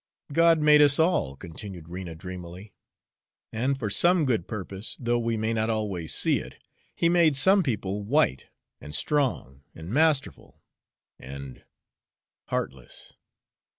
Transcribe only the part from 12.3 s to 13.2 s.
heartless.